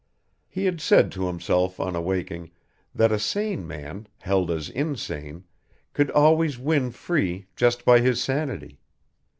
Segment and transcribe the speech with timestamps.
[0.49, 2.49] He had said to himself on awaking,
[2.95, 5.43] that a sane man, held as insane,
[5.93, 8.79] could always win free just by his sanity.